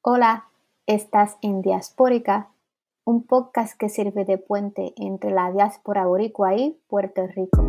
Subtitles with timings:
[0.00, 0.44] Hola,
[0.86, 2.52] estás en Diaspórica,
[3.04, 7.64] un podcast que sirve de puente entre la diáspora boricua y Puerto Rico.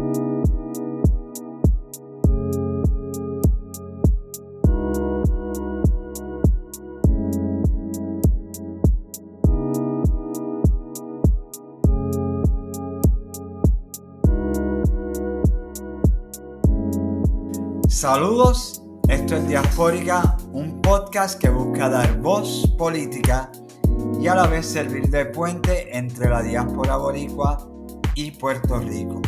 [17.88, 23.52] Saludos, esto es Diaspórica, un podcast que busca dar voz política
[24.20, 27.70] y a la vez servir de puente entre la diáspora boricua
[28.16, 29.22] y Puerto Rico.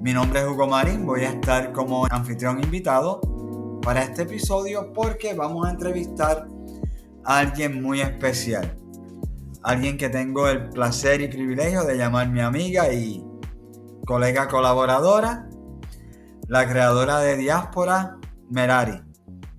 [0.00, 3.20] Mi nombre es Hugo Marín, voy a estar como anfitrión invitado
[3.82, 6.46] para este episodio porque vamos a entrevistar
[7.24, 8.76] a alguien muy especial.
[9.62, 13.24] Alguien que tengo el placer y privilegio de llamar mi amiga y
[14.04, 15.48] colega colaboradora,
[16.46, 18.18] la creadora de Diáspora,
[18.50, 19.07] Merari.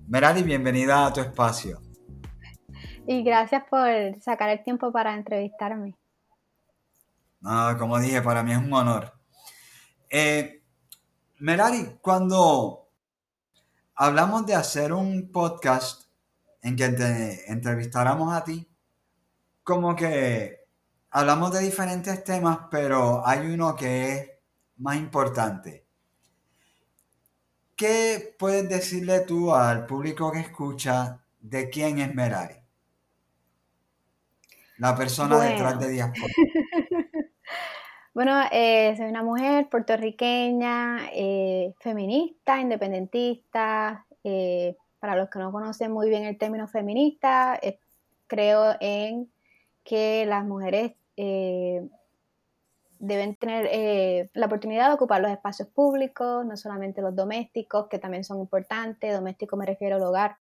[0.09, 1.79] Merari, bienvenida a tu espacio.
[3.05, 3.87] Y gracias por
[4.19, 5.99] sacar el tiempo para entrevistarme.
[7.43, 9.13] Ah, como dije, para mí es un honor.
[10.09, 10.63] Eh,
[11.37, 12.89] Merari, cuando
[13.93, 16.09] hablamos de hacer un podcast
[16.63, 18.67] en que te entrevistáramos a ti,
[19.61, 20.65] como que
[21.11, 24.31] hablamos de diferentes temas, pero hay uno que es
[24.77, 25.88] más importante
[27.79, 32.55] ¿Qué puedes decirle tú al público que escucha de quién es Merari?
[34.79, 36.33] La persona detrás de Diaspora.
[38.13, 44.05] bueno, eh, soy una mujer puertorriqueña, eh, feminista, independentista.
[44.25, 47.57] Eh, para los que no conocen muy bien el término feminista,
[48.27, 49.31] creo en
[49.85, 50.95] que las mujeres
[52.99, 57.97] deben tener eh, la oportunidad de ocupar los espacios públicos, no solamente los domésticos, que
[57.97, 59.13] también son importantes.
[59.13, 60.37] Doméstico me refiero al hogar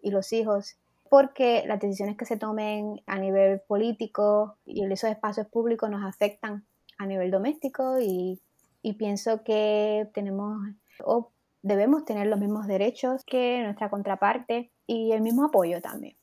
[0.00, 0.76] y los hijos,
[1.08, 6.66] porque las decisiones que se tomen a nivel político y esos espacios públicos nos afectan
[6.98, 8.40] a nivel doméstico y,
[8.80, 10.58] y pienso que tenemos
[11.04, 11.30] o
[11.62, 16.16] debemos tener los mismos derechos que nuestra contraparte y el mismo apoyo también.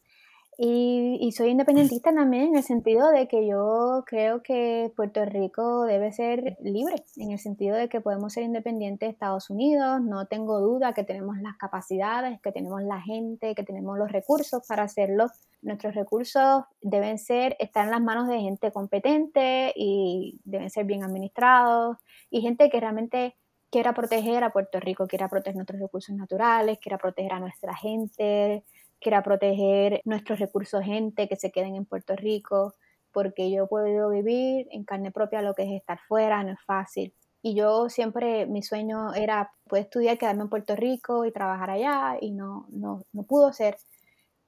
[0.62, 6.12] Y, soy independentista también en el sentido de que yo creo que Puerto Rico debe
[6.12, 10.02] ser libre, en el sentido de que podemos ser independientes de Estados Unidos.
[10.02, 14.62] No tengo duda que tenemos las capacidades, que tenemos la gente, que tenemos los recursos
[14.68, 15.28] para hacerlo.
[15.62, 21.06] Nuestros recursos deben ser, estar en las manos de gente competente y deben ser bien
[21.06, 21.96] administrados
[22.30, 23.38] y gente que realmente
[23.70, 28.66] quiera proteger a Puerto Rico, quiera proteger nuestros recursos naturales, quiera proteger a nuestra gente
[29.00, 32.76] quiera proteger nuestros recursos gente que se queden en Puerto Rico,
[33.12, 37.14] porque yo podido vivir en carne propia lo que es estar fuera, no es fácil.
[37.42, 42.18] Y yo siempre, mi sueño era poder estudiar, quedarme en Puerto Rico y trabajar allá,
[42.20, 43.78] y no, no, no pudo ser.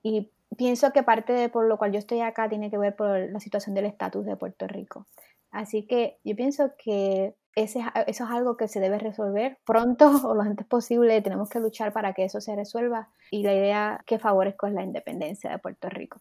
[0.03, 3.17] Y pienso que parte de por lo cual yo estoy acá tiene que ver por
[3.31, 5.07] la situación del estatus de Puerto Rico.
[5.51, 10.41] Así que yo pienso que eso es algo que se debe resolver pronto o lo
[10.41, 11.21] antes posible.
[11.21, 14.83] Tenemos que luchar para que eso se resuelva y la idea que favorezco es la
[14.83, 16.19] independencia de Puerto Rico.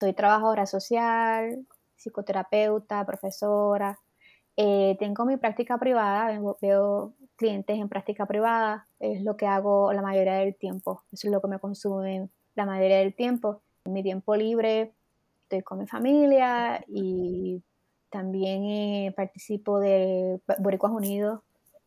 [0.00, 1.66] Soy trabajadora social,
[1.96, 3.98] psicoterapeuta, profesora.
[4.56, 10.02] Eh, tengo mi práctica privada, veo clientes en práctica privada, es lo que hago la
[10.02, 13.62] mayoría del tiempo, eso es lo que me consume la mayoría del tiempo.
[13.84, 14.94] Mi tiempo libre
[15.44, 17.62] estoy con mi familia y
[18.12, 21.40] también eh, participo de Boricuas Unidos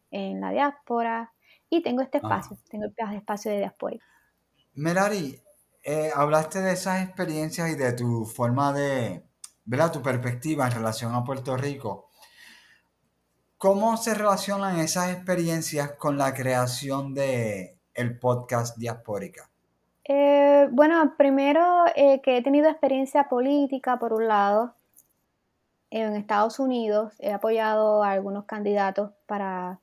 [0.09, 1.31] en la diáspora
[1.69, 2.21] y tengo este ah.
[2.23, 3.97] espacio, tengo el espacio de diáspora.
[4.73, 5.39] Merari,
[5.83, 9.23] eh, hablaste de esas experiencias y de tu forma de,
[9.65, 12.09] ver Tu perspectiva en relación a Puerto Rico.
[13.57, 19.49] ¿Cómo se relacionan esas experiencias con la creación de el podcast Diaspórica?
[20.03, 24.75] Eh, bueno, primero que he tenido experiencia política, por un lado,
[26.01, 29.79] en Estados Unidos he apoyado a algunos candidatos para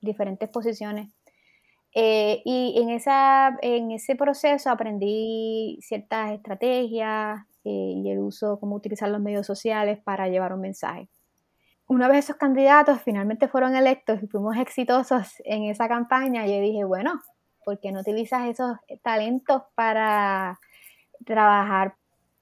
[0.00, 1.08] diferentes posiciones.
[1.92, 8.76] Eh, y en, esa, en ese proceso aprendí ciertas estrategias eh, y el uso, cómo
[8.76, 11.08] utilizar los medios sociales para llevar un mensaje.
[11.88, 16.84] Una vez esos candidatos finalmente fueron electos y fuimos exitosos en esa campaña, yo dije,
[16.84, 17.20] bueno,
[17.64, 20.60] ¿por qué no utilizas esos talentos para
[21.26, 21.96] trabajar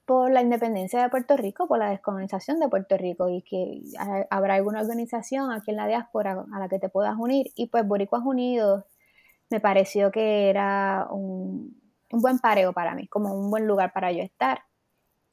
[0.09, 3.83] por la independencia de Puerto Rico, por la descolonización de Puerto Rico y que
[4.31, 7.53] habrá alguna organización aquí en la diáspora a la que te puedas unir.
[7.55, 8.85] Y pues Boricuas Unidos
[9.51, 11.79] me pareció que era un,
[12.11, 14.63] buen pareo para mí, como un buen lugar para yo estar.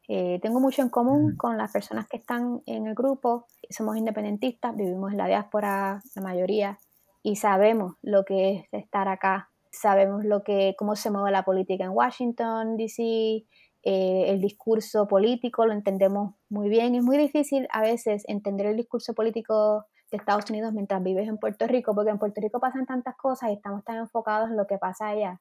[0.10, 4.76] Eh, tengo mucho en común con las personas que están en el grupo, somos independentistas,
[4.76, 6.80] vivimos en la diáspora la mayoría
[7.24, 11.86] y sabemos lo que es estar acá, sabemos lo que, cómo se mueve la política
[11.86, 13.46] en Washington, D.C.,
[13.88, 16.96] eh, el discurso político lo entendemos muy bien.
[16.96, 21.38] Es muy difícil a veces entender el discurso político de Estados Unidos mientras vives en
[21.38, 24.66] Puerto Rico, porque en Puerto Rico pasan tantas cosas y estamos tan enfocados en lo
[24.66, 25.40] que pasa allá,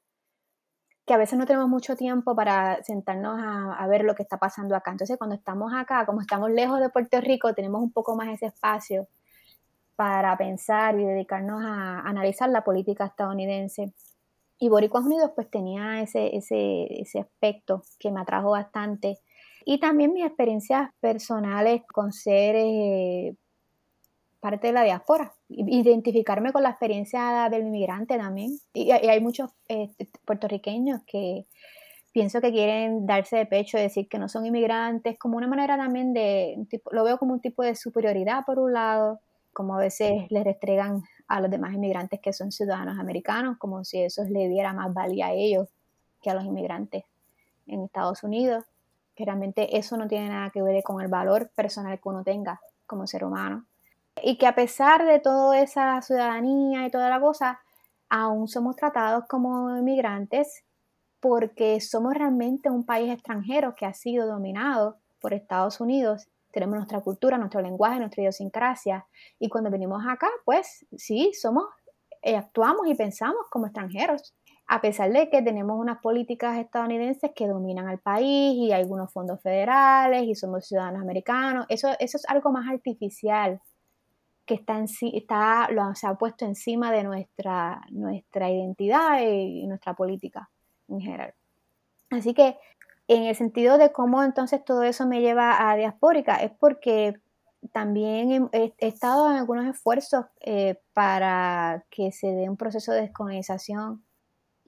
[1.06, 4.76] que a veces no tenemos mucho tiempo para sentarnos a, ver lo que está pasando
[4.76, 4.90] acá.
[4.90, 8.46] Entonces, cuando estamos acá, como estamos lejos de Puerto Rico, tenemos un poco más ese
[8.46, 9.08] espacio
[9.96, 13.94] para pensar y dedicarnos a analizar la política estadounidense.
[14.58, 19.18] Y Boricuas Unidos pues tenía ese, ese, ese aspecto que me atrajo bastante.
[19.64, 23.34] Y también mis experiencias personales con ser eh,
[24.44, 28.58] parte de la diáspora, identificarme con la experiencia del inmigrante también.
[28.74, 29.88] Y, hay muchos eh,
[30.26, 31.46] puertorriqueños que
[32.12, 35.78] pienso que quieren darse de pecho y decir que no son inmigrantes, como una manera
[35.78, 36.56] también de,
[36.92, 39.20] lo veo como un tipo de superioridad por un lado,
[39.54, 44.02] como a veces les restregan a los demás inmigrantes que son ciudadanos americanos, como si
[44.02, 45.70] eso le diera más valía a ellos
[46.20, 47.04] que a los inmigrantes
[47.66, 48.64] en Estados Unidos,
[49.14, 52.60] que realmente eso no tiene nada que ver con el valor personal que uno tenga
[52.86, 53.64] como ser humano.
[54.22, 57.60] Y que a pesar de toda esa ciudadanía y toda la cosa,
[58.08, 60.64] aún somos tratados como inmigrantes
[61.20, 67.00] porque somos realmente un país extranjero que ha sido dominado por Estados Unidos tenemos nuestra
[67.00, 69.06] cultura, nuestro lenguaje, nuestra idiosincrasia.
[69.38, 71.64] Y cuando venimos acá, pues sí, somos,
[72.22, 74.34] eh, actuamos y pensamos como extranjeros.
[74.66, 79.42] A pesar de que tenemos unas políticas estadounidenses que dominan al país y algunos fondos
[79.42, 83.60] federales y somos ciudadanos americanos, eso, eso es algo más artificial
[84.46, 89.94] que está, en, está lo, se ha puesto encima de nuestra, nuestra identidad y nuestra
[89.94, 90.50] política
[90.88, 91.34] en general.
[92.10, 92.56] Así que
[93.08, 97.20] en el sentido de cómo entonces todo eso me lleva a diaspórica, es porque
[97.72, 104.02] también he, estado en algunos esfuerzos eh, para que se dé un proceso de descolonización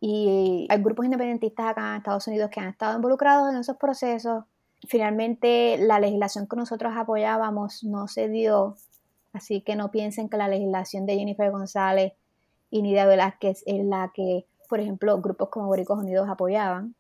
[0.00, 4.44] y hay grupos independentistas acá en Estados Unidos que han estado involucrados en esos procesos.
[4.88, 8.76] Finalmente, la legislación que nosotros apoyábamos no se dio,
[9.32, 12.12] así que no piensen que la legislación de Jennifer González
[12.70, 16.94] y Nidia Velázquez es la que, por ejemplo, grupos como Boricos Unidos apoyaban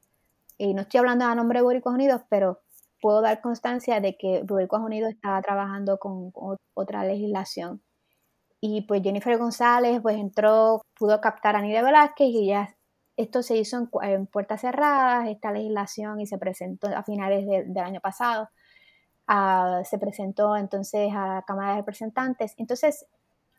[0.58, 2.62] y no estoy hablando a nombre de Boricos Unidos, pero
[3.00, 6.32] puedo dar constancia de que Boricos Unidos estaba trabajando con,
[6.74, 7.82] otra legislación.
[8.60, 12.76] Y pues Jennifer González pues entró, pudo captar a Nidia Velázquez y ya
[13.16, 18.00] esto se hizo en, puertas cerradas, esta legislación, y se presentó a finales del año
[18.00, 18.48] pasado.
[19.26, 22.54] Ah, se presentó entonces a la Cámara de Representantes.
[22.58, 23.06] Entonces,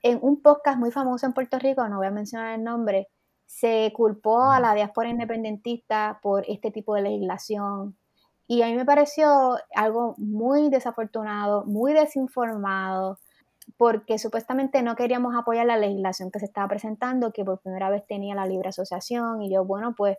[0.03, 3.07] en un podcast muy famoso en Puerto Rico, no voy a mencionar el nombre,
[3.47, 7.97] se culpó a la diáspora independentista por este tipo de legislación.
[8.45, 13.17] Y a mí me pareció algo muy desafortunado, muy desinformado,
[13.77, 18.05] porque supuestamente no queríamos apoyar la legislación que se estaba presentando, que por primera vez
[18.05, 19.41] tenía la libre asociación.
[19.41, 20.17] Y yo, bueno, pues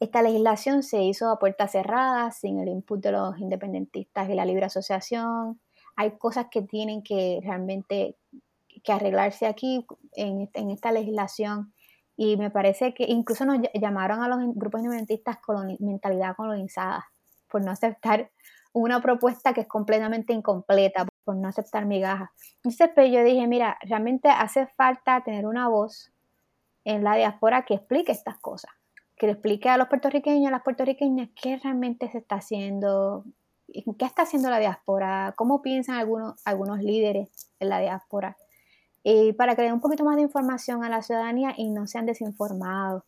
[0.00, 4.44] esta legislación se hizo a puertas cerradas, sin el input de los independentistas y la
[4.44, 5.60] libre asociación.
[5.96, 8.16] Hay cosas que tienen que realmente
[8.82, 11.72] que arreglarse aquí en, en esta legislación
[12.16, 15.38] y me parece que incluso nos llamaron a los grupos independentistas
[15.80, 17.06] mentalidad colonizada
[17.50, 18.30] por no aceptar
[18.72, 22.30] una propuesta que es completamente incompleta, por no aceptar migajas.
[22.56, 26.12] Entonces, pues yo dije, mira, realmente hace falta tener una voz
[26.84, 28.72] en la diáspora que explique estas cosas,
[29.16, 33.24] que le explique a los puertorriqueños a las puertorriqueñas qué realmente se está haciendo,
[33.72, 38.36] qué está haciendo la diáspora, cómo piensan algunos, algunos líderes en la diáspora
[39.06, 42.06] y para que den un poquito más de información a la ciudadanía y no sean
[42.06, 43.04] desinformados.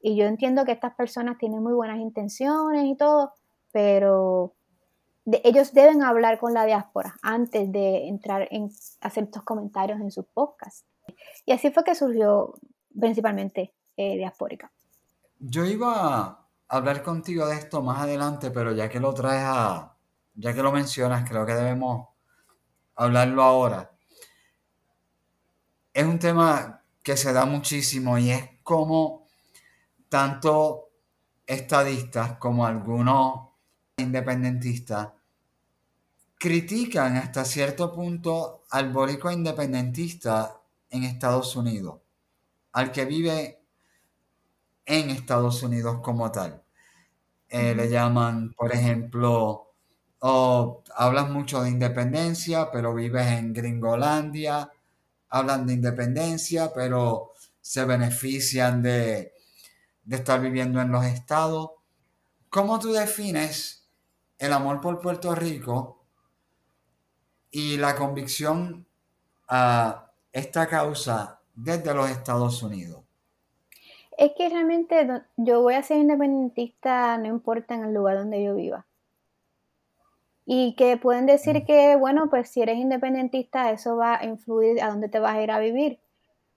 [0.00, 3.34] Y yo entiendo que estas personas tienen muy buenas intenciones y todo,
[3.70, 4.54] pero
[5.44, 8.68] ellos deben hablar con la diáspora antes de entrar en
[9.00, 10.84] hacer estos comentarios en sus podcasts.
[11.46, 12.54] Y así fue que surgió
[12.98, 14.72] principalmente eh, Diaspórica.
[15.38, 19.96] Yo iba a hablar contigo de esto más adelante, pero ya que lo traes a,
[20.34, 22.08] ya que lo mencionas, creo que debemos
[22.96, 23.92] hablarlo ahora
[25.92, 29.26] es un tema que se da muchísimo y es como
[30.08, 30.90] tanto
[31.46, 33.48] estadistas como algunos
[33.96, 35.08] independentistas
[36.42, 42.00] critican hasta cierto punto al boricua independentista en Estados Unidos,
[42.72, 43.62] al que vive
[44.84, 46.60] en Estados Unidos como tal.
[47.48, 49.72] Eh, le llaman, por ejemplo,
[50.18, 54.68] o hablas mucho de independencia, pero vives en Gringolandia,
[55.32, 59.32] hablan de independencia, pero se benefician de,
[60.08, 61.70] estar viviendo en los estados.
[62.50, 63.88] ¿Cómo tú defines
[64.38, 66.04] el amor por Puerto Rico
[67.50, 68.86] y la convicción
[69.48, 73.02] a esta causa desde los Estados Unidos?
[74.18, 78.54] Es que realmente yo voy a ser independentista, no importa en el lugar donde yo
[78.54, 78.86] viva.
[80.44, 84.88] Y que pueden decir que, bueno, pues si eres independentista, eso va a influir a
[84.88, 86.00] dónde te vas a ir a vivir.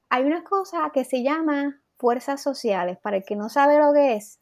[0.10, 2.98] Hay una cosa que se llama fuerzas sociales.
[3.02, 4.40] Para el que no sabe lo que es,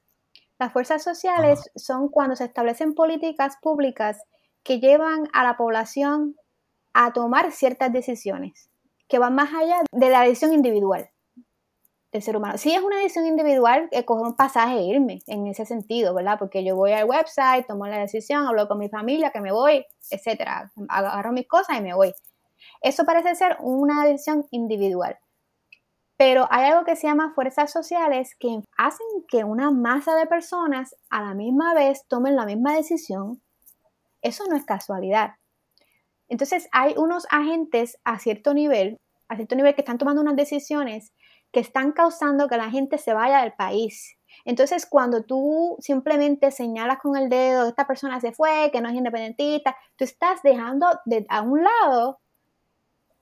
[0.60, 4.24] las fuerzas sociales son cuando se establecen políticas públicas
[4.64, 6.36] que llevan a la población
[6.94, 8.70] a tomar ciertas decisiones
[9.08, 11.10] que van más allá de la decisión individual
[12.22, 12.58] ser humano.
[12.58, 16.38] Si es una decisión individual, eh, coger un pasaje e irme en ese sentido, ¿verdad?
[16.38, 19.86] Porque yo voy al website, tomo la decisión, hablo con mi familia, que me voy,
[20.10, 20.72] etcétera.
[20.90, 22.14] Agarro mis cosas y me voy.
[22.82, 25.18] Eso parece ser una decisión individual.
[26.18, 30.96] Pero hay algo que se llama fuerzas sociales que hacen que una masa de personas
[31.10, 33.42] a la misma vez tomen la misma decisión.
[34.22, 35.32] Eso no es casualidad.
[36.30, 41.12] Entonces hay unos agentes a cierto nivel, a cierto nivel que están tomando unas decisiones
[41.54, 44.18] que están causando que la gente se vaya del país.
[44.44, 48.96] Entonces, cuando tú simplemente señalas con el dedo, esta persona se fue, que no es
[48.96, 52.20] independentista, tú estás dejando de, a un lado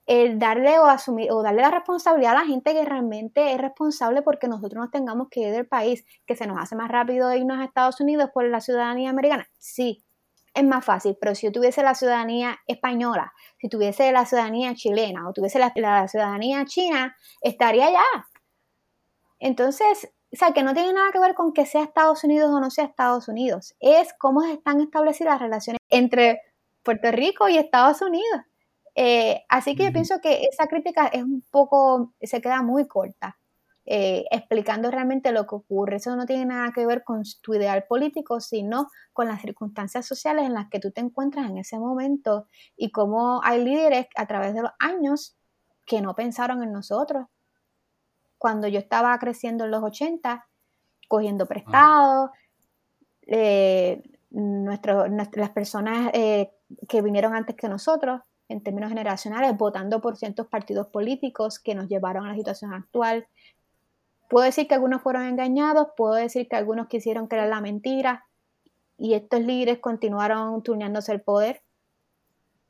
[0.07, 4.21] el darle o asumir o darle la responsabilidad a la gente que realmente es responsable
[4.21, 7.59] porque nosotros nos tengamos que ir del país, que se nos hace más rápido irnos
[7.59, 9.47] a Estados Unidos por la ciudadanía americana.
[9.59, 10.03] Sí,
[10.53, 15.27] es más fácil, pero si yo tuviese la ciudadanía española, si tuviese la ciudadanía chilena
[15.29, 18.27] o tuviese la, la ciudadanía china, estaría allá.
[19.39, 22.60] Entonces, o sea, que no tiene nada que ver con que sea Estados Unidos o
[22.60, 26.41] no sea Estados Unidos, es cómo están establecidas las relaciones entre
[26.84, 28.41] Puerto Rico y Estados Unidos.
[28.96, 33.38] Eh, así que yo pienso que esa crítica es un poco, se queda muy corta,
[33.85, 35.95] eh, explicando realmente lo que ocurre.
[35.97, 40.45] Eso no tiene nada que ver con tu ideal político, sino con las circunstancias sociales
[40.45, 42.47] en las que tú te encuentras en ese momento
[42.77, 45.35] y cómo hay líderes a través de los años
[45.85, 47.27] que no pensaron en nosotros.
[48.38, 50.47] Cuando yo estaba creciendo en los 80,
[51.07, 52.31] cogiendo prestado,
[53.27, 58.21] eh, las personas que vinieron antes que nosotros
[58.51, 63.27] en términos generacionales, votando por ciertos partidos políticos que nos llevaron a la situación actual.
[64.31, 68.23] Puedo decir que algunos fueron engañados, puedo decir que algunos quisieron creer la mentira
[68.97, 71.61] y estos líderes continuaron turneándose el poder.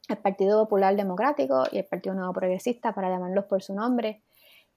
[0.10, 4.24] El Partido Popular Democrático y el Partido Nuevo Progresista, para llamarlos por su nombre,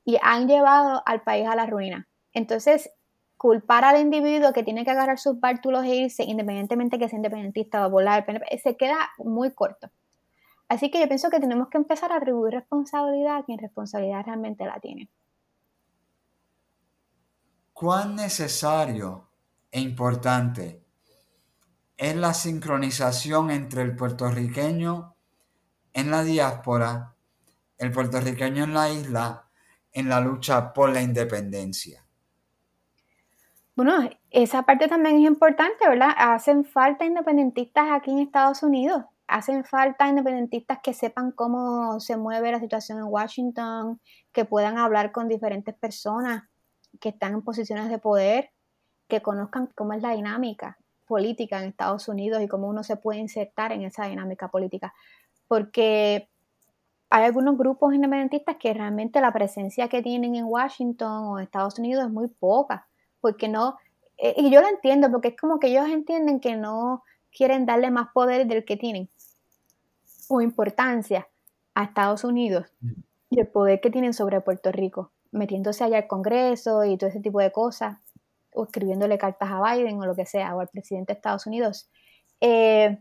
[0.05, 2.07] y han llevado al país a la ruina.
[2.35, 2.91] Entonces,
[3.39, 7.81] culpar al individuo que tiene que agarrar sus bártulos e irse, independientemente que sea independentista
[7.81, 8.27] o popular,
[8.63, 9.89] se queda muy corto.
[10.69, 14.67] Así que yo pienso que tenemos que empezar a atribuir responsabilidad a quien responsabilidad realmente
[14.67, 15.09] la tiene.
[17.75, 19.31] ¿Cuán necesario
[19.73, 20.81] e importante
[21.97, 25.17] es la sincronización entre el puertorriqueño
[25.93, 27.17] en la diáspora,
[27.77, 29.49] el puertorriqueño en la isla,
[29.91, 32.07] en la lucha por la independencia?
[33.75, 36.15] Bueno, esa parte también es importante, ¿verdad?
[36.17, 42.53] Hacen falta independentistas aquí en Estados Unidos hacen falta independentistas que sepan cómo se mueve
[42.53, 44.01] la situación en Washington,
[44.33, 46.45] que puedan hablar con diferentes personas
[47.01, 48.51] que están en posiciones de poder,
[49.09, 53.21] que conozcan cómo es la dinámica política en Estados Unidos y cómo uno se puede
[53.21, 54.95] insertar en esa dinámica política.
[55.49, 56.29] Porque
[57.11, 61.79] hay algunos grupos independentistas que realmente la presencia que tienen en Washington o en Estados
[61.79, 62.87] Unidos es muy poca,
[63.21, 63.77] porque no,
[64.17, 67.03] eh, y yo lo entiendo, porque es como que ellos entienden que no
[67.37, 69.09] quieren darle más poder del que tienen
[70.29, 71.29] o importancia
[71.75, 72.73] a Estados Unidos
[73.31, 77.21] y el poder que tienen sobre Puerto Rico, metiéndose allá al Congreso y todo ese
[77.21, 77.99] tipo de cosas,
[78.55, 81.91] o escribiéndole cartas a Biden o lo que sea, o al presidente de Estados Unidos.
[82.41, 82.99] Eh,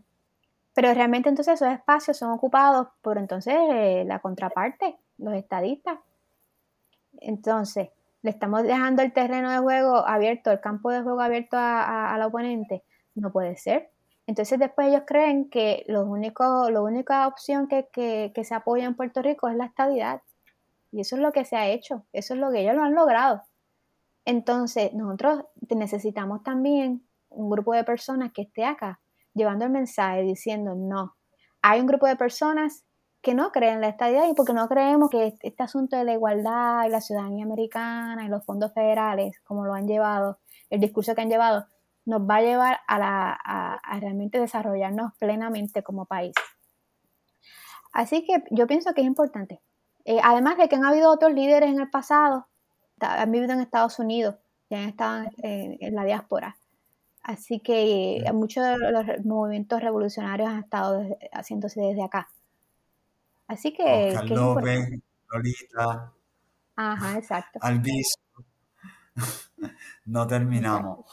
[0.74, 5.98] pero realmente entonces esos espacios son ocupados por entonces eh, la contraparte, los estadistas.
[7.20, 7.90] Entonces,
[8.22, 12.26] le estamos dejando el terreno de juego abierto, el campo de juego abierto a, la
[12.26, 12.82] oponente.
[13.14, 13.90] No puede ser.
[14.26, 18.96] Entonces después ellos creen que lo único, la única opción que, que, se apoya en
[18.96, 20.22] Puerto Rico es la estabilidad.
[20.94, 22.94] Y eso es lo que se ha hecho, eso es lo que ellos lo han
[22.94, 23.42] logrado.
[24.24, 29.00] Entonces nosotros necesitamos también un grupo de personas que esté acá
[29.34, 31.16] llevando el mensaje diciendo no.
[31.62, 32.84] Hay un grupo de personas
[33.22, 36.12] que no creen en la estabilidad y porque no creemos que este asunto de la
[36.12, 40.38] igualdad y la ciudadanía americana y los fondos federales, como lo han llevado,
[40.70, 41.66] el discurso que han llevado,
[42.04, 46.34] nos va a llevar a, la, realmente desarrollarnos plenamente como país.
[47.92, 49.60] Así que yo pienso que es importante.
[50.04, 52.46] Eh, además de que han habido otros líderes en el pasado,
[53.00, 54.36] han vivido en Estados Unidos
[54.68, 56.56] y han estado en, la diáspora.
[57.22, 62.28] Así que eh, muchos de los movimientos revolucionarios han estado haciéndose desde acá.
[63.46, 64.10] Así que...
[64.14, 64.88] Oscar López,
[65.30, 66.12] Lolita,
[66.76, 67.58] Ajá, exacto.
[67.62, 68.14] Alvis.
[70.06, 71.06] no terminamos.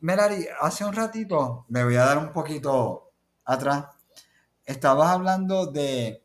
[0.00, 3.12] Melari, hace un ratito, me voy a dar un poquito
[3.44, 3.86] atrás,
[4.64, 6.22] estabas hablando de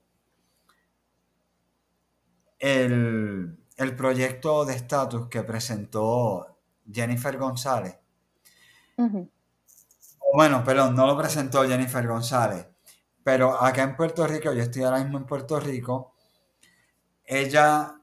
[2.63, 3.57] el,
[3.97, 6.57] proyecto de estatus que presentó
[6.89, 7.97] Jennifer González.
[10.33, 12.65] Bueno, perdón, no lo presentó Jennifer González,
[13.21, 16.15] pero acá en Puerto Rico, yo estoy ahora mismo en Puerto Rico,
[17.25, 17.99] ella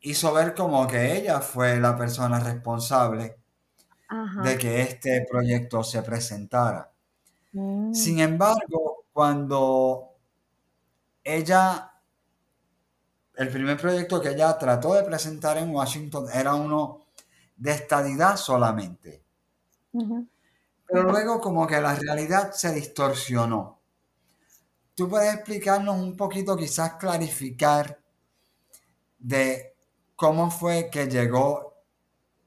[0.00, 3.36] hizo ver como que ella fue la persona responsable
[4.42, 6.92] de que este proyecto se presentara.
[7.52, 7.94] Mm.
[7.94, 10.16] Sin embargo, cuando
[11.22, 11.91] pero
[13.34, 17.06] el primer proyecto que ella trató de presentar en Washington era uno
[17.56, 19.24] de estadidad solamente.
[20.86, 23.80] Pero luego como que la realidad se distorsionó.
[24.94, 27.98] ¿Tú puedes explicarnos un poquito, quizás clarificar
[29.18, 29.74] de
[30.16, 31.72] cómo fue que llegó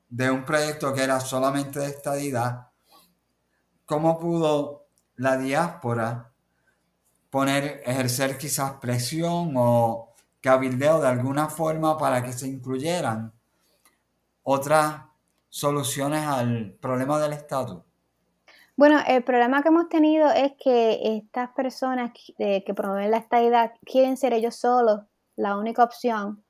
[0.09, 2.67] de un proyecto que era solamente de estadidad,
[3.85, 6.31] cómo pudo la diáspora
[7.29, 10.14] poner, ejercer quizás presión o
[10.45, 13.33] cabildeo de alguna forma para que se incluyeran
[14.43, 15.01] otras
[15.49, 17.81] soluciones al problema del estatus?
[18.77, 24.17] Bueno, el problema que hemos tenido es que estas personas que, promueven la estadidad quieren
[24.17, 25.01] ser ellos solos
[25.35, 26.43] la única opción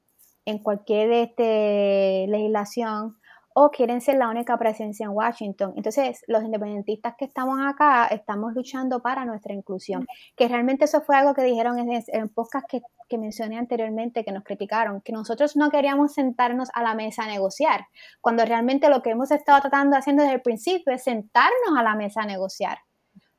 [0.43, 3.17] en cualquier este, legislación
[3.57, 5.74] o quieren ser la única presencia en Washington.
[5.77, 11.15] Entonces, los independentistas que estamos acá estamos luchando para nuestra inclusión, que realmente eso fue
[11.15, 15.55] algo que dijeron en, en podcast que, que mencioné anteriormente, que nos criticaron, que nosotros
[15.55, 17.88] no queríamos sentarnos a la mesa a negociar,
[18.19, 21.81] cuando realmente lo que hemos estado tratando de hacer desde el principio es sentarnos a
[21.81, 22.79] la mesa a negociar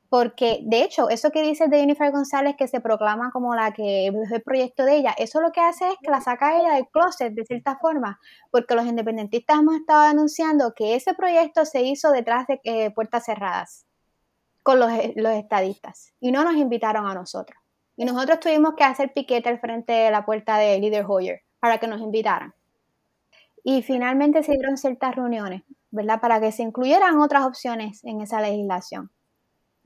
[0.09, 4.07] porque de hecho, eso que dices de Jennifer González, que se proclama como la que
[4.07, 6.87] es el proyecto de ella, eso lo que hace es que la saca ella del
[6.87, 12.11] closet de cierta forma, porque los independentistas hemos estado denunciando que ese proyecto se hizo
[12.11, 13.85] detrás de eh, puertas cerradas
[14.63, 17.59] con los, los estadistas y no nos invitaron a nosotros.
[17.97, 21.79] Y nosotros tuvimos que hacer piquete al frente de la puerta de Leader Hoyer para
[21.79, 22.53] que nos invitaran.
[23.63, 26.21] Y finalmente se dieron ciertas reuniones, ¿verdad?
[26.21, 29.11] Para que se incluyeran otras opciones en esa legislación.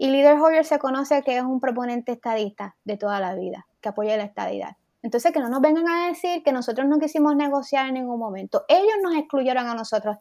[0.02, 3.90] Y Líder Hoyer se conoce que es un proponente estadista de toda la vida, que
[3.90, 4.76] apoya la estadidad.
[5.04, 8.66] Entonces, que no nos vengan a decir que nosotros no quisimos negociar en ningún momento.
[8.68, 10.18] Ellos nos excluyeron a nosotros.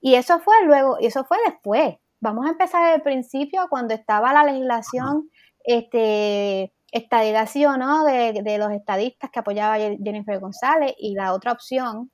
[0.00, 1.96] Y eso fue luego, y eso fue después.
[2.20, 5.28] Vamos a empezar desde el principio, cuando estaba la legislación
[5.64, 12.10] este, o no de, de los estadistas que apoyaba Jennifer González y la otra opción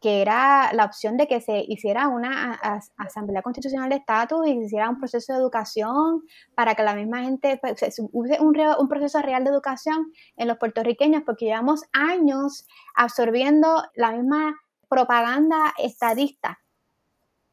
[0.00, 2.60] que era la opción de que se hiciera una
[2.98, 6.22] asamblea constitucional de estatus y se hiciera un proceso de educación
[6.54, 11.22] para que la misma gente, pues, un, un, proceso real de educación en los puertorriqueños,
[11.24, 14.54] porque llevamos años absorbiendo la misma
[14.88, 16.58] propaganda estadista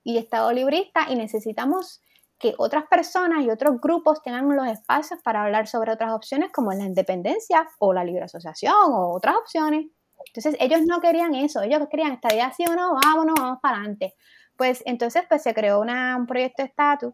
[0.03, 2.01] y estado librista y necesitamos
[2.37, 6.73] que otras personas y otros grupos tengan los espacios para hablar sobre otras opciones como
[6.73, 9.85] la independencia o la libre asociación o otras opciones.
[10.27, 14.15] Entonces ellos no querían eso, ellos querían estadía sí o no, vámonos, vamos para adelante.
[14.57, 17.13] Pues entonces pues se creó un proyecto de estatus,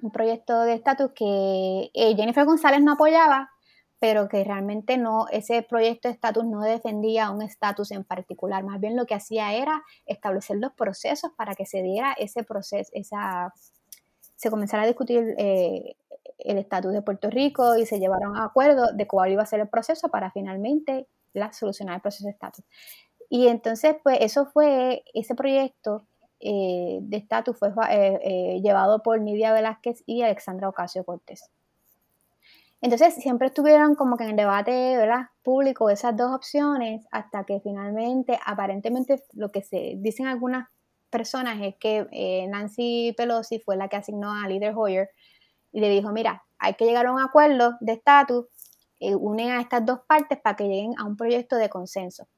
[0.00, 3.50] un proyecto de estatus que eh, Jennifer González no apoyaba,
[3.98, 8.80] pero que realmente no, ese proyecto de estatus no defendía un estatus en particular, más
[8.80, 13.52] bien lo que hacía era establecer los procesos para que se diera ese proceso, esa,
[14.36, 15.96] se comenzara a discutir eh,
[16.38, 19.60] el estatus de Puerto Rico y se llevaron a acuerdo de cuál iba a ser
[19.60, 22.64] el proceso para finalmente la, solucionar el proceso de estatus.
[23.28, 26.04] Y entonces, pues eso fue, ese proyecto
[26.40, 31.50] eh, de estatus fue eh, eh, llevado por Nidia Velázquez y Alexandra Ocasio Cortés.
[32.80, 35.28] Entonces, siempre estuvieron como que en el debate ¿verdad?
[35.42, 40.68] público esas dos opciones hasta que finalmente, aparentemente, lo que se dicen algunas
[41.10, 45.10] personas es que Nancy Pelosi fue la que asignó a Leader Hoyer
[45.72, 48.46] y le dijo, mira, hay que llegar a un acuerdo de estatus
[49.00, 52.28] eh, unen a estas dos partes para que lleguen a un proyecto de consenso.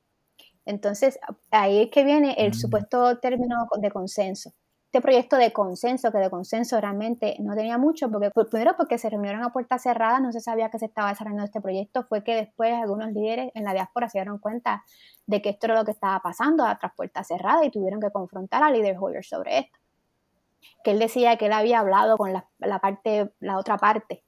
[0.64, 1.18] Entonces,
[1.51, 2.55] ahí es que viene el mm.
[2.55, 4.53] supuesto término de consenso.
[4.87, 9.09] Este proyecto de consenso, que de consenso realmente no tenía mucho, porque primero porque se
[9.09, 12.37] reunieron a puertas cerradas, no se sabía que se estaba desarrollando este proyecto, fue que
[12.37, 14.85] después algunos líderes en la diáspora se dieron cuenta
[15.27, 18.11] de que esto era lo que estaba pasando a tras puertas cerradas y tuvieron que
[18.11, 19.79] confrontar al líder Hoyer sobre esto.
[20.85, 24.22] Que él decía que él había hablado con la, la parte, la otra parte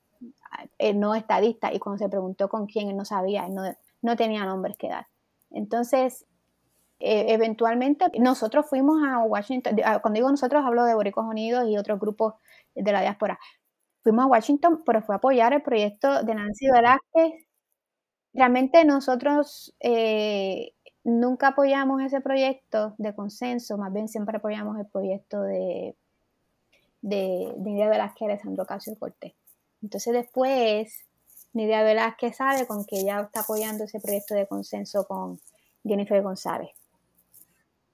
[0.79, 3.55] eh, no estadista y cuando se preguntó con quién él no sabía, él
[4.03, 5.07] no, tenía nombres que dar.
[5.51, 6.27] Entonces,
[7.01, 12.01] eh, eventualmente nosotros fuimos a Washington, cuando digo nosotros hablo de Boricos Unidos y otros
[12.01, 12.35] grupos
[12.75, 13.39] de la diáspora,
[14.03, 17.47] fuimos a Washington, pero fue a apoyar el proyecto de Nancy Velázquez.
[18.35, 20.73] Realmente nosotros, eh,
[21.05, 25.97] nunca apoyamos ese proyecto de consenso, más bien siempre apoyamos el proyecto de,
[27.03, 29.35] de, de Velázquez y Alessandro Casio Cortés.
[29.85, 31.05] Entonces después,
[31.53, 35.39] Nidia Velázquez sabe con que ella está apoyando ese proyecto de consenso con
[35.85, 36.71] Jennifer González.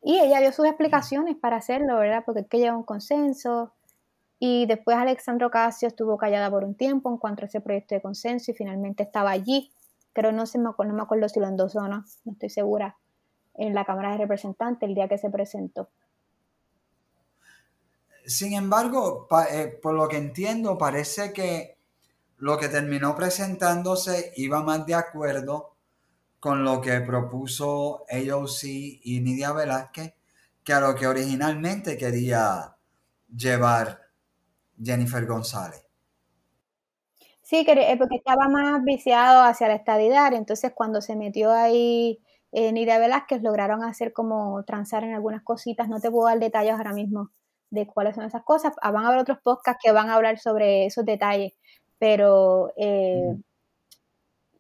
[0.01, 2.23] Y ella dio sus explicaciones para hacerlo, ¿verdad?
[2.25, 3.73] Porque es que lleva un consenso.
[4.39, 8.01] Y después Alexandro Casio estuvo callada por un tiempo en cuanto a ese proyecto de
[8.01, 9.73] consenso y finalmente estaba allí.
[10.13, 12.51] Pero no, se me, acuerdo, no me acuerdo si lo endosó o no, no estoy
[12.51, 12.97] segura,
[13.55, 15.89] en la Cámara de Representantes el día que se presentó.
[18.25, 21.80] Sin embargo, eh, por lo que entiendo, parece que
[22.41, 25.77] lo que terminó presentándose iba más de acuerdo
[26.41, 30.15] con lo que propuso AOC y Nidia Velázquez
[30.65, 32.77] que a lo que originalmente quería
[33.35, 34.01] llevar
[34.83, 35.85] Jennifer González.
[37.43, 42.21] Sí, eh, porque estaba más viciado hacia la estadidad, entonces cuando se metió ahí
[42.53, 46.73] eh, Nidia Velázquez lograron hacer como transar en algunas cositas, no te puedo dar detalles
[46.73, 47.31] ahora mismo
[47.71, 50.39] de cuáles son esas cosas, ah, van a haber otros podcasts que van a hablar
[50.39, 51.53] sobre esos detalles,
[52.01, 53.37] pero eh,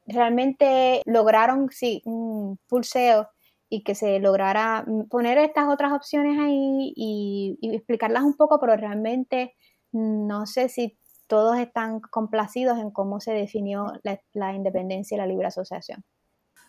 [0.06, 3.30] realmente lograron, sí, un pulseo
[3.70, 9.54] y que se lograra poner estas otras opciones ahí y, explicarlas un poco, pero realmente
[9.92, 13.94] no sé si todos están complacidos en cómo se definió
[14.34, 16.04] la, independencia y la libre asociación.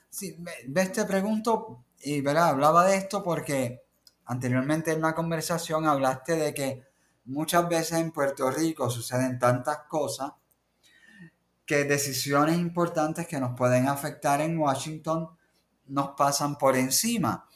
[0.09, 3.81] Sí, ves, te pregunto, y verá, hablaba de esto porque
[4.25, 6.83] anteriormente en una conversación hablaste de que
[7.25, 10.31] muchas veces en Puerto Rico suceden tantas cosas
[11.71, 15.29] que decisiones importantes que nos pueden afectar en Washington
[15.87, 17.47] nos pasan por encima.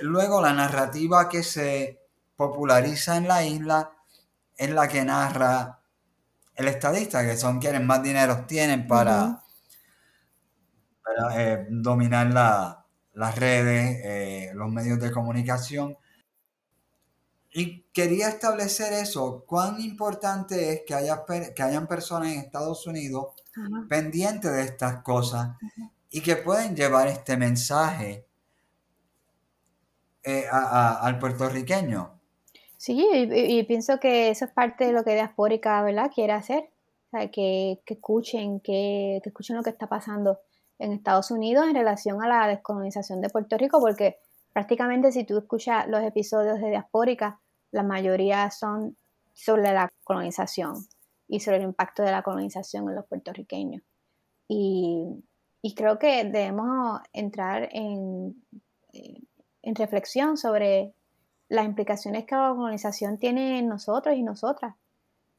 [0.00, 2.00] Luego la narrativa que se
[2.34, 3.92] populariza en la isla
[4.56, 5.78] es la que narra
[6.56, 9.44] el estadista, que son quienes más dinero tienen para,
[11.36, 15.96] eh, dominar las redes, eh, los medios de comunicación.
[17.54, 23.26] Y quería establecer eso, cuán importante es que, haya, que hayan personas en Estados Unidos
[23.88, 25.56] pendientes de estas cosas
[26.10, 28.26] y que pueden llevar este mensaje
[30.24, 32.18] eh, al puertorriqueño.
[32.78, 36.10] Sí, y, pienso que eso es parte de lo que Diaspórica, ¿verdad?
[36.12, 36.70] Quiere hacer,
[37.32, 40.40] que, escuchen, que, que escuchen lo que está pasando
[40.78, 44.18] en Estados Unidos en relación a la descolonización de Puerto Rico, porque
[44.52, 47.40] prácticamente si tú escuchas los episodios de Diaspórica,
[47.72, 48.96] la mayoría son
[49.32, 50.86] sobre la colonización
[51.26, 53.82] y sobre el impacto de la colonización en los puertorriqueños.
[54.46, 55.24] Y,
[55.74, 58.44] creo que debemos entrar en,
[58.92, 60.92] en, reflexión sobre
[61.48, 64.74] las implicaciones que la colonización tiene en nosotros y nosotras.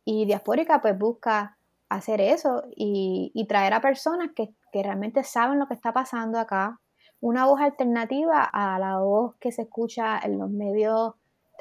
[0.06, 1.58] Y Diaspórica pues busca
[1.90, 6.80] hacer eso y, traer a personas que, que realmente saben lo que está pasando acá,
[7.22, 11.14] una voz alternativa a la voz que se escucha en los medios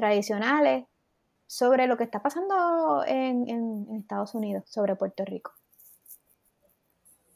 [0.03, 0.85] tradicionales
[1.47, 5.53] sobre lo que está pasando en, Estados Unidos, sobre Puerto Rico.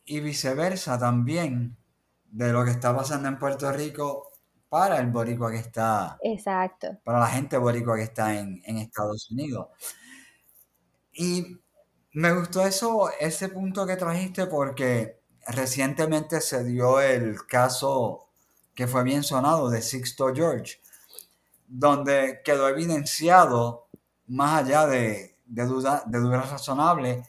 [0.04, 1.76] Y viceversa también
[2.24, 4.32] de lo que está pasando en Puerto Rico
[4.68, 6.18] para el boricua que está.
[6.22, 6.98] Exacto.
[7.04, 9.68] Para la gente boricua que está en, en Estados Unidos.
[11.12, 11.60] Y
[12.14, 18.28] me gustó eso, ese punto que trajiste porque recientemente se dio el caso
[18.74, 20.80] que fue bien sonado de Sixto George,
[21.68, 23.88] donde quedó evidenciado,
[24.26, 27.26] más allá de, de dudas de duda razonables,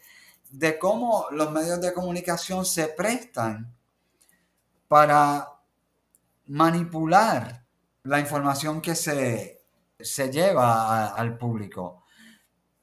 [0.49, 3.75] de cómo los medios de comunicación se prestan
[4.87, 5.47] para
[6.47, 7.63] manipular
[8.03, 9.61] la información que se,
[9.99, 12.03] se lleva al público.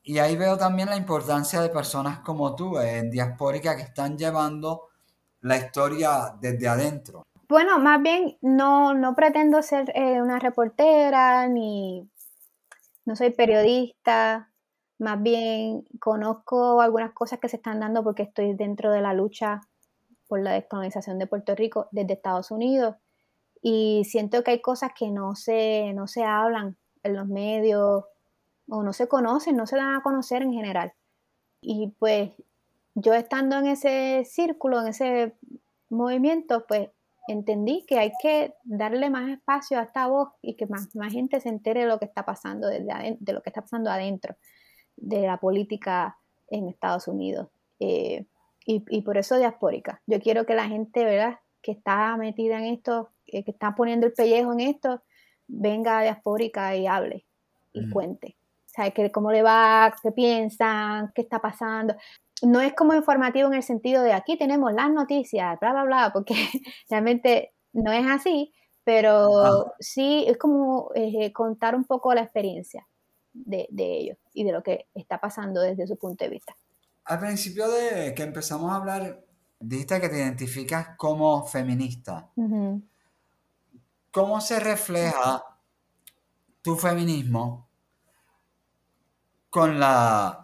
[0.03, 4.89] Y ahí veo también la importancia de personas como tú en Diaspórica que están llevando
[5.41, 7.23] la historia desde adentro.
[7.49, 12.09] Bueno, más bien no, no pretendo ser eh, una reportera ni
[13.05, 14.51] no soy periodista,
[14.99, 19.61] más bien conozco algunas cosas que se están dando porque estoy dentro de la lucha
[20.27, 22.97] por la descolonización de Puerto Rico desde Estados Unidos
[23.61, 28.05] y siento que hay cosas que no se, no se hablan en los medios
[28.69, 30.95] o no se conocen, no se dan a conocer en general.
[31.61, 32.31] Y pues
[32.95, 35.37] yo estando en ese círculo, en ese
[35.91, 36.91] movimiento, pues
[37.27, 41.41] entendí que hay que darle más espacio a esta voz y que más, más gente
[41.41, 44.37] se entere de lo que está pasando, de, de lo que está pasando adentro
[44.97, 47.49] de la política en Estados Unidos.
[47.81, 48.27] Eh,
[48.67, 50.01] y, por eso diaspórica.
[50.07, 54.15] Yo quiero que la gente, ¿verdad?, que está metida en esto, que, está poniendo el
[54.15, 55.03] pellejo en esto,
[55.47, 57.27] venga a diaspórica y hable
[57.75, 58.37] y cuente.
[58.67, 61.95] O sea, que cómo le va, qué piensan, qué está pasando
[62.43, 66.11] no es como informativo en el sentido de aquí tenemos las noticias, bla, bla, bla,
[66.13, 66.35] porque
[66.91, 68.53] realmente no es así,
[68.85, 72.87] pero sí es como eh, contar un poco la experiencia
[73.33, 76.57] de, ellos y de lo que está pasando desde su punto de vista.
[77.05, 79.25] Al principio de que empezamos a hablar,
[79.59, 82.31] dijiste que te identificas como feminista.
[84.11, 85.43] ¿Cómo se refleja
[86.63, 87.69] tu feminismo
[89.51, 90.44] con la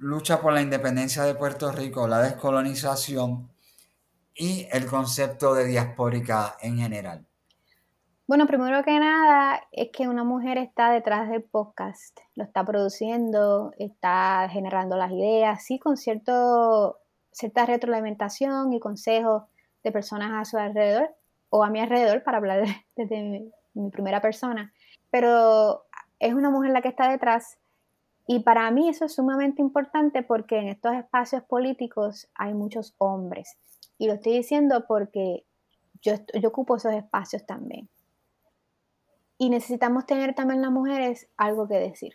[0.00, 3.50] lucha por la independencia de Puerto Rico, la descolonización
[4.34, 7.26] y el concepto de diaspórica en general?
[8.26, 13.72] Bueno, primero que nada es que una mujer está detrás del podcast, lo está produciendo,
[13.78, 16.98] está generando las ideas, sí, con cierto,
[17.30, 19.42] cierta retroalimentación y consejos
[19.82, 21.14] de personas a su alrededor
[21.50, 22.64] o a mi alrededor para hablar
[22.96, 24.72] desde mi primera persona,
[25.10, 25.84] pero
[26.18, 27.59] es una mujer la que está detrás
[28.26, 33.56] y para mí eso es sumamente importante porque en estos espacios políticos hay muchos hombres
[33.98, 35.44] y lo estoy diciendo porque
[36.02, 37.88] yo, yo ocupo esos espacios también.
[39.36, 42.14] Y necesitamos tener también las mujeres algo que decir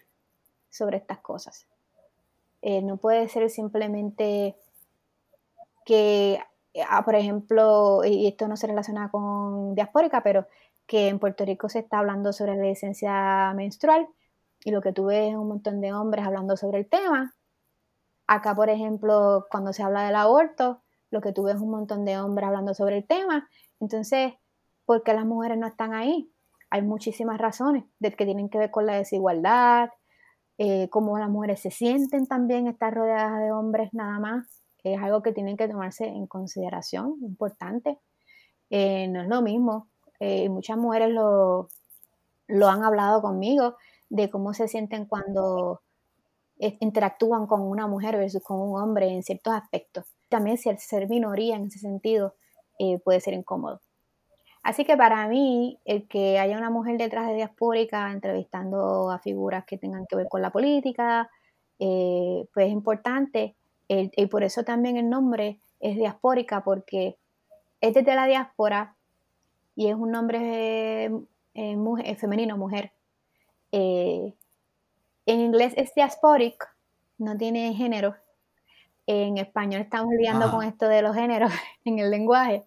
[0.70, 1.68] sobre estas cosas.
[2.62, 4.56] Eh, no puede ser simplemente
[5.86, 6.40] que,
[6.90, 10.48] ah, por ejemplo, y esto no se relaciona con diaspórica, pero
[10.88, 14.08] que en Puerto Rico se está hablando sobre la licencia menstrual
[14.66, 17.36] y lo que tú ves es un montón de hombres hablando sobre el tema.
[18.26, 22.18] Acá, por ejemplo, cuando se habla del aborto, lo que tú ves un montón de
[22.18, 23.48] hombres hablando sobre el tema.
[23.80, 24.34] Entonces,
[24.86, 26.32] ¿por qué las mujeres no están ahí?
[26.72, 29.92] Hay muchísimas razones de que tienen que ver con la desigualdad,
[30.58, 34.64] eh, cómo las mujeres se sienten también estar rodeadas de hombres nada más.
[34.84, 38.00] Es algo que tienen que tomarse en consideración, importante.
[38.72, 39.90] Eh, no es lo mismo.
[40.20, 41.70] Eh, muchas mujeres lo,
[42.48, 43.76] lo han hablado conmigo
[44.10, 45.82] de cómo se sienten cuando
[46.58, 51.08] interactúan con una mujer versus con un hombre en ciertos aspectos también si el ser
[51.08, 52.36] minoría en ese sentido
[52.80, 53.82] eh, puede ser incómodo.
[54.64, 59.64] Así que para mí, el que haya una mujer detrás de diaspórica entrevistando a figuras
[59.66, 61.30] que tengan que ver con la política,
[61.80, 63.56] eh, pues es importante.
[63.88, 67.18] y por eso también el nombre es diaspórica, porque
[67.82, 68.96] es desde la diáspora
[69.76, 71.12] y es un nombre
[71.54, 72.92] eh, femenino, mujer.
[73.78, 76.68] En inglés es diasporic,
[77.18, 78.16] no tiene género,
[79.08, 81.52] en español estamos lidiando con esto de los géneros
[81.86, 82.66] en el lenguaje.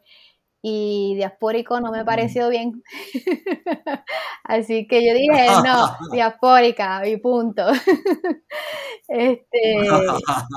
[0.60, 2.82] Y diaspórico no me pareció bien.
[4.44, 7.62] Así que yo dije, no, diaspórica y punto.
[9.08, 9.76] este,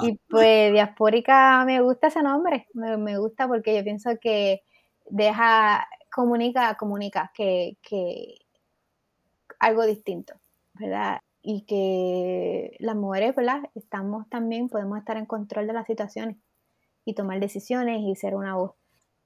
[0.02, 4.64] y pues diaspórica me gusta ese nombre, me, gusta porque yo pienso que
[5.06, 8.40] deja, comunica, comunica, que, que
[9.60, 10.34] algo distinto,
[11.42, 13.62] y que las mujeres, ¿verdad?
[13.76, 16.38] Estamos también, podemos estar en control de las situaciones
[17.06, 18.74] y tomar decisiones y ser una voz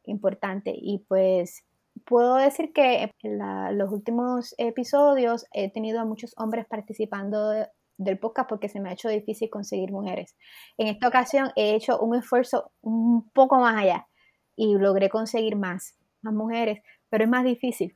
[0.03, 0.73] importante.
[0.75, 1.65] Y pues
[2.05, 7.51] puedo decir que en los últimos episodios he tenido a muchos hombres participando
[7.97, 10.35] del podcast porque se me ha hecho difícil conseguir mujeres.
[10.77, 14.07] En esta ocasión he hecho un esfuerzo un poco más allá
[14.55, 17.95] y logré conseguir más, más mujeres, pero es más difícil.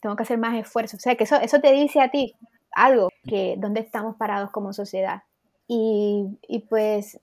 [0.00, 0.98] Tengo que hacer más esfuerzo.
[0.98, 2.34] O sea, que eso, eso te dice a ti,
[2.74, 5.22] algo, que dónde estamos parados como sociedad.
[5.66, 7.20] Y, pues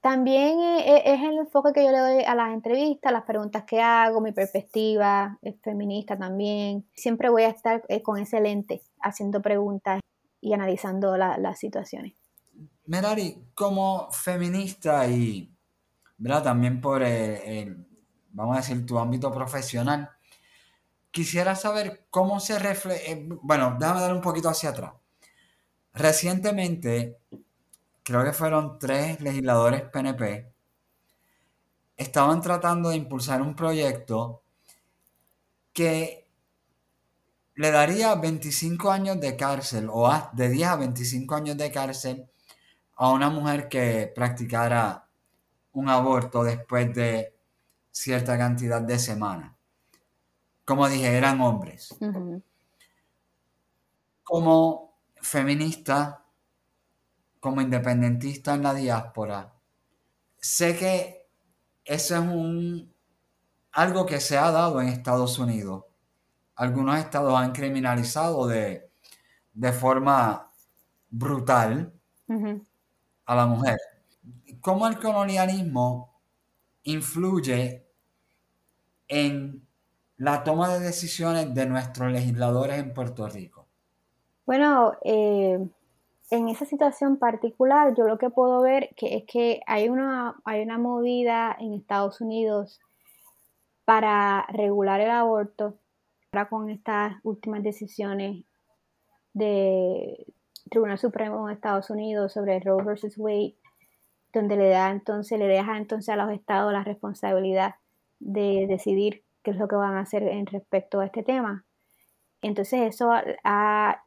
[0.00, 3.64] también e, e, es el enfoque que yo le doy a las entrevistas, las preguntas
[3.64, 6.86] que hago, mi perspectiva, es feminista también.
[6.94, 10.00] Siempre voy a estar eh, con ese lente, haciendo preguntas
[10.40, 12.14] y analizando las situaciones.
[12.84, 15.56] Merari, como feminista y
[16.18, 16.44] ¿verdad?
[16.44, 17.86] también por el,
[18.30, 20.10] vamos a decir, tu ámbito profesional,
[21.16, 24.92] quisiera saber cómo se refleja, eh, bueno, déjame dar un poquito hacia atrás.
[25.94, 27.20] Recientemente,
[28.02, 30.52] creo que fueron tres legisladores PNP,
[31.96, 34.42] estaban tratando de impulsar un proyecto
[35.72, 36.28] que
[37.54, 42.28] le daría 25 años de cárcel o de 10 a 25 años de cárcel
[42.96, 45.08] a una mujer que practicara
[45.72, 47.34] un aborto después de
[47.90, 49.55] cierta cantidad de semanas
[50.66, 51.96] como dije, eran hombres.
[54.24, 56.26] Como feminista,
[57.38, 59.54] como independentista en la diáspora,
[60.38, 61.28] sé que
[61.84, 62.92] eso es un,
[63.70, 65.84] algo que se ha dado en Estados Unidos.
[66.56, 68.90] Algunos estados han criminalizado de,
[69.72, 70.50] forma
[71.08, 71.92] brutal
[73.24, 73.78] a la mujer.
[74.60, 76.20] ¿Cómo el colonialismo
[76.82, 77.86] influye
[79.06, 79.65] en
[80.18, 83.66] la toma de decisiones de nuestros legisladores en Puerto Rico?
[84.46, 85.58] Bueno, eh,
[86.30, 90.62] en esa situación particular, yo lo que puedo ver que es que hay una, hay
[90.62, 92.80] una movida en Estados Unidos
[93.84, 95.78] para regular el aborto,
[96.32, 98.44] ahora con estas últimas decisiones
[99.32, 100.26] del
[100.70, 103.54] Tribunal Supremo de Estados Unidos sobre Roe versus Wade,
[104.32, 107.76] donde le da entonces, le deja entonces a los estados la responsabilidad
[108.18, 111.64] de decidir qué es lo que van a hacer en respecto a este tema.
[112.42, 113.12] Entonces eso
[113.44, 114.02] ha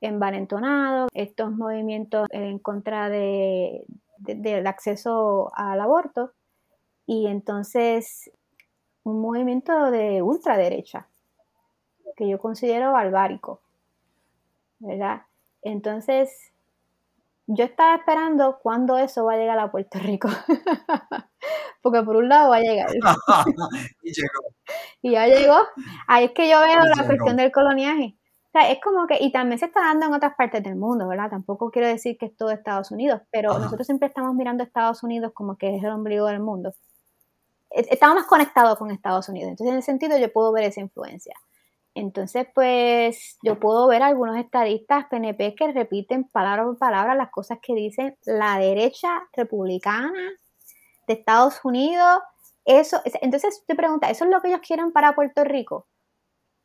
[0.00, 3.84] envalentonado estos movimientos en contra de,
[4.16, 6.32] del acceso al aborto
[7.04, 8.30] y entonces
[9.02, 11.06] un movimiento de ultraderecha
[12.16, 13.60] que yo considero barbárico,
[14.78, 15.26] ¿verdad?
[15.60, 16.50] Entonces,
[17.46, 20.28] yo estaba esperando cuándo eso va a llegar a Puerto Rico.
[21.82, 22.88] Porque por un lado va a llegar.
[24.02, 24.47] y llegó.
[25.02, 25.58] Y ya llegó.
[26.06, 28.16] Ahí es que yo veo la cuestión del coloniaje.
[28.48, 31.06] O sea, es como que, y también se está dando en otras partes del mundo,
[31.06, 31.28] ¿verdad?
[31.28, 35.02] Tampoco quiero decir que es todo Estados Unidos, pero nosotros siempre estamos mirando a Estados
[35.02, 36.72] Unidos como que es el ombligo del mundo.
[37.70, 39.50] E, estamos más conectados con Estados Unidos.
[39.50, 41.34] Entonces, en ese sentido, yo puedo ver esa influencia.
[41.94, 47.58] Entonces, pues yo puedo ver algunos estadistas PNP que repiten palabra por palabra las cosas
[47.60, 50.12] que dicen la derecha republicana
[51.06, 52.20] de Estados Unidos.
[52.68, 55.86] Eso, entonces te pregunta, ¿eso es lo que ellos quieren para Puerto Rico?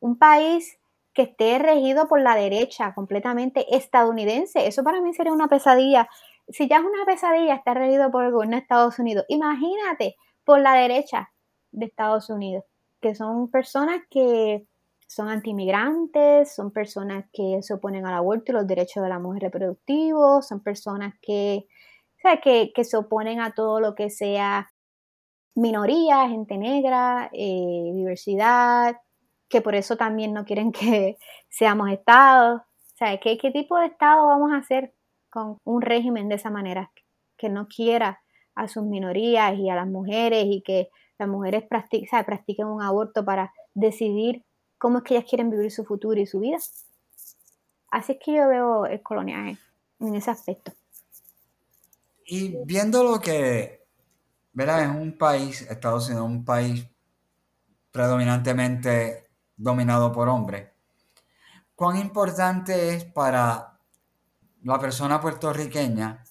[0.00, 0.78] Un país
[1.14, 4.66] que esté regido por la derecha completamente estadounidense.
[4.66, 6.06] Eso para mí sería una pesadilla.
[6.48, 10.60] Si ya es una pesadilla estar regido por el gobierno de Estados Unidos, imagínate por
[10.60, 11.32] la derecha
[11.72, 12.64] de Estados Unidos,
[13.00, 14.66] que son personas que
[15.06, 19.44] son antimigrantes, son personas que se oponen al aborto y los derechos de la mujer
[19.44, 21.66] reproductivos, son personas que,
[22.42, 24.73] que, que se oponen a todo lo que sea
[25.54, 28.96] minoría, gente negra, eh, diversidad,
[29.48, 31.16] que por eso también no quieren que
[31.48, 32.60] seamos estados.
[32.60, 34.94] O sea, ¿qué, ¿qué tipo de estado vamos a hacer
[35.30, 36.90] con un régimen de esa manera?
[37.36, 38.22] Que no quiera
[38.54, 43.24] a sus minorías y a las mujeres y que las mujeres practiquen, practiquen un aborto
[43.24, 44.44] para decidir
[44.78, 46.58] cómo es que ellas quieren vivir su futuro y su vida.
[47.90, 49.56] Así es que yo veo el coloniaje
[50.00, 50.72] en ese aspecto.
[52.26, 53.83] Y viendo lo que,
[54.54, 54.84] ¿verdad?
[54.84, 56.86] Es un país, Estados Unidos, un país
[57.90, 60.70] predominantemente dominado por hombres.
[61.74, 63.78] ¿Cuán importante es para
[64.62, 66.24] la persona puertorriqueña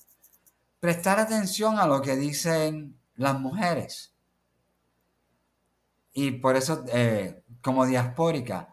[0.80, 4.14] prestar atención a lo que dicen las mujeres?
[6.14, 8.70] Y por eso, eh, como diaspórica,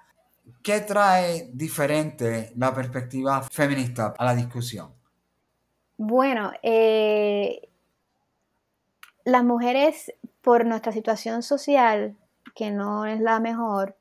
[0.62, 4.92] ¿qué trae diferente la perspectiva feminista a la discusión?
[5.96, 7.69] Bueno, eh,
[9.24, 12.16] las mujeres, por nuestra situación social,
[12.54, 13.96] que no es la mejor,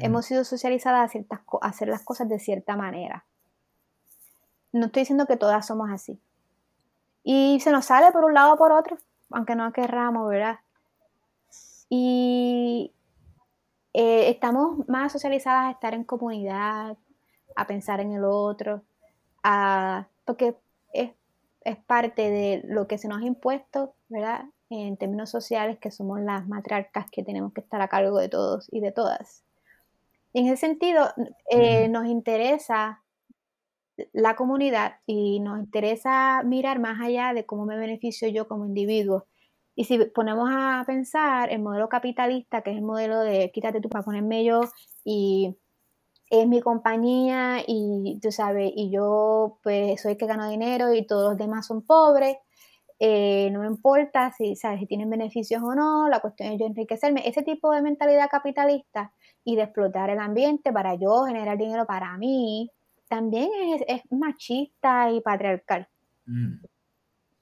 [0.00, 3.24] Hemos sido socializadas a, ciertas, hacer las cosas de cierta manera.
[4.72, 6.18] No estoy diciendo que todas somos así.
[7.22, 8.98] Y se nos sale por un lado o por otro,
[9.30, 10.58] aunque no querramos, ¿verdad?
[11.88, 12.92] Y
[13.92, 16.96] eh, estamos más socializadas a estar en comunidad,
[17.54, 18.82] a pensar en el otro,
[19.42, 20.56] a, porque
[20.92, 21.12] es,
[21.60, 24.46] es parte de lo que se nos ha impuesto, ¿verdad?
[24.74, 28.66] En términos sociales, que somos las matriarcas que tenemos que estar a cargo de todos
[28.72, 29.44] y de todas.
[30.32, 31.10] En ese sentido,
[31.48, 33.04] eh, nos interesa
[34.12, 39.26] la comunidad y nos interesa mirar más allá de cómo me beneficio yo como individuo.
[39.76, 43.88] Y si ponemos a pensar el modelo capitalista, que es el modelo de quítate tú
[43.88, 44.60] para ponerme yo
[45.04, 45.56] y
[46.30, 51.06] es mi compañía y tú sabes, y yo pues soy el que gano dinero y
[51.06, 52.36] todos los demás son pobres,
[52.98, 54.80] eh, no me importa si, ¿sabes?
[54.80, 57.26] si tienen beneficios o no, la cuestión es yo enriquecerme.
[57.28, 59.12] Ese tipo de mentalidad capitalista
[59.44, 62.70] y de explotar el ambiente para yo generar dinero para mí,
[63.08, 63.50] también
[63.86, 65.88] es, machista y patriarcal.
[66.26, 66.64] Mm.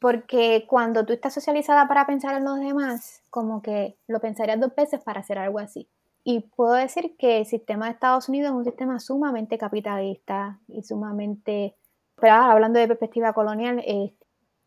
[0.00, 4.74] Porque cuando tú estás socializada para pensar en los demás, como que lo pensarías dos
[4.74, 5.88] veces para hacer algo así.
[6.24, 10.82] Y puedo decir que el sistema de Estados Unidos es un sistema sumamente capitalista y
[10.82, 11.76] sumamente,
[12.16, 14.14] pero hablando de perspectiva colonial, eh,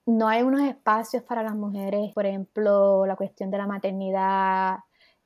[0.06, 4.78] no hay unos espacios para las mujeres, por ejemplo, la cuestión de la maternidad,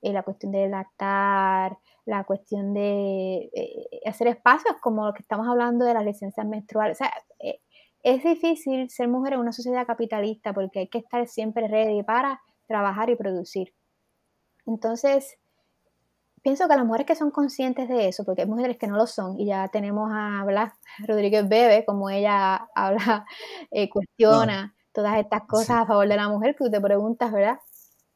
[0.02, 5.47] eh, la cuestión de lactar, la cuestión de eh, hacer espacios como lo que estamos
[5.47, 6.97] hablando de las licencias menstruales.
[6.97, 7.60] O sea, eh,
[8.03, 12.41] es difícil ser mujer en una sociedad capitalista porque hay que estar siempre ready para
[12.68, 13.74] trabajar y producir.
[14.66, 15.38] Entonces,
[16.41, 19.08] pienso que las mujeres que son conscientes de eso, porque hay mujeres que no lo
[19.08, 20.74] son, y ya tenemos a Blas
[21.08, 23.26] Rodríguez Bebe, como ella habla,
[23.72, 27.60] eh, cuestiona todas estas cosas a favor de la mujer, que tú te preguntas, ¿verdad?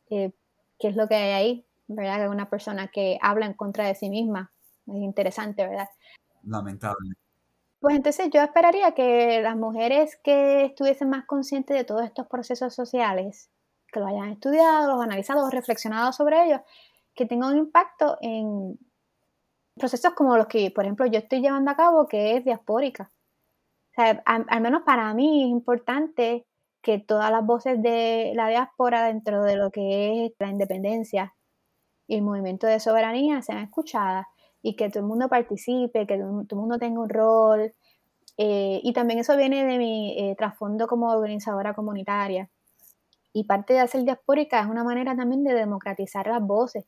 [0.07, 0.33] ¿Qué
[0.79, 1.67] es lo que hay ahí?
[1.87, 2.21] ¿verdad?
[2.21, 4.51] Que una persona que habla en contra de sí misma.
[4.87, 5.89] Es interesante, ¿verdad?
[6.43, 7.13] Lamentable.
[7.79, 12.73] Pues entonces yo esperaría que las mujeres que estuviesen más conscientes de todos estos procesos
[12.73, 13.49] sociales,
[13.91, 16.61] que lo hayan estudiado, los analizado, reflexionado sobre ellos,
[17.13, 18.79] que tenga un impacto en
[19.75, 23.11] procesos como los que, por ejemplo, yo estoy llevando a cabo, que es diaspórica.
[23.91, 26.47] O sea, al, menos para mí es importante
[26.83, 31.33] que todas las voces de la diáspora dentro de lo que es la independencia
[32.07, 34.27] y el movimiento de soberanía sean escuchadas
[34.61, 37.73] y que todo el mundo participe, que todo el mundo tenga un rol.
[38.37, 42.49] Eh, y también eso viene de mi eh, trasfondo como organizadora comunitaria.
[43.33, 46.85] Y parte de hacer diaspórica es una manera también de democratizar las voces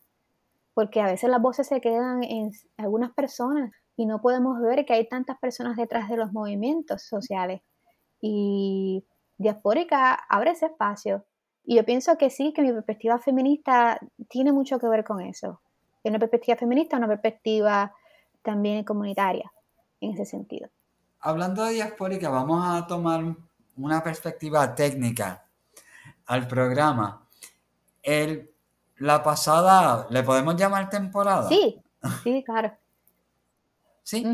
[0.76, 4.92] porque a veces las voces se quedan en algunas personas y no podemos ver que
[4.92, 7.62] hay tantas personas detrás de los movimientos sociales.
[8.20, 9.02] Y
[9.38, 11.24] Diaspórica abre ese espacio.
[11.64, 15.60] Y yo pienso que sí, que mi perspectiva feminista tiene mucho que ver con eso.
[16.04, 17.92] Una perspectiva feminista, una perspectiva
[18.42, 19.52] también comunitaria,
[20.00, 20.68] en ese sentido.
[21.20, 23.24] Hablando de diaspórica, vamos a tomar
[23.76, 25.44] una perspectiva técnica
[26.26, 27.26] al programa.
[28.02, 28.52] El
[28.98, 31.48] la pasada, ¿le podemos llamar temporada?
[31.48, 31.82] Sí,
[32.22, 32.72] sí, claro.
[34.02, 34.24] ¿Sí?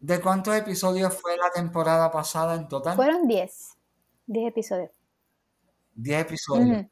[0.00, 2.96] ¿De cuántos episodios fue la temporada pasada en total?
[2.96, 3.76] Fueron 10.
[4.26, 4.90] 10 episodios.
[5.94, 6.86] 10 episodios.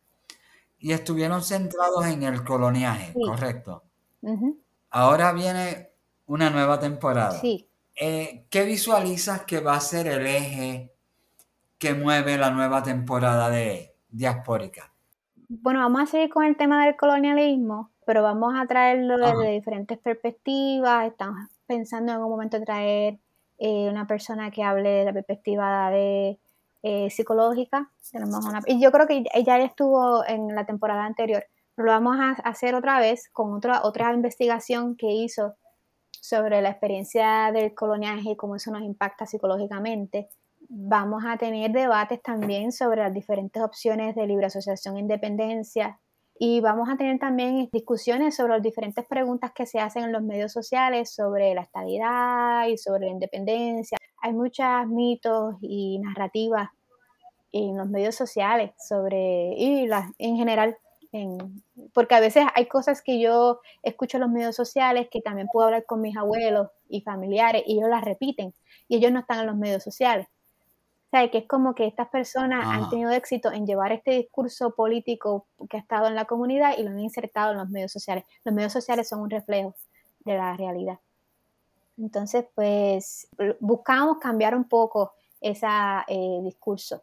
[0.78, 3.84] Y estuvieron centrados en el coloniaje, ¿correcto?
[4.90, 5.90] Ahora viene
[6.26, 7.38] una nueva temporada.
[7.40, 7.68] Sí.
[7.94, 10.94] Eh, ¿Qué visualizas que va a ser el eje
[11.78, 14.90] que mueve la nueva temporada de Diaspórica?
[15.50, 19.98] bueno, vamos a seguir con el tema del colonialismo, pero vamos a traerlo desde diferentes
[19.98, 21.08] perspectivas.
[21.08, 23.18] Estamos pensando en un momento traer
[23.58, 26.38] eh, una persona que hable de la perspectiva de
[26.82, 27.90] eh, psicológica.
[28.66, 31.44] y yo creo que ella ya estuvo en la temporada anterior.
[31.76, 35.54] Lo vamos a hacer otra vez con otra, otra investigación que hizo
[36.10, 40.28] sobre la experiencia del coloniaje y cómo eso nos impacta psicológicamente
[40.72, 45.98] vamos a tener debates también sobre las diferentes opciones de libre asociación e independencia
[46.42, 50.22] y vamos a tener también discusiones sobre las diferentes preguntas que se hacen en los
[50.22, 53.98] medios sociales sobre la estabilidad y sobre la independencia.
[54.22, 56.70] Hay muchos mitos y narrativas
[57.52, 59.86] en los medios sociales sobre, y
[60.16, 60.78] en general,
[61.92, 65.66] porque a veces hay cosas que yo escucho en los medios sociales que también puedo
[65.66, 68.54] hablar con mis abuelos y familiares y ellos las repiten
[68.88, 70.26] y ellos no están en los medios sociales.
[71.10, 74.76] O sea, que es como que estas personas han tenido éxito en llevar este discurso
[74.76, 78.24] político que ha estado en la comunidad y lo han insertado en los medios sociales.
[78.44, 79.74] Los medios sociales son un reflejo
[80.20, 81.00] de la realidad.
[81.98, 85.66] Entonces, pues buscamos cambiar un poco ese
[86.06, 87.02] eh, discurso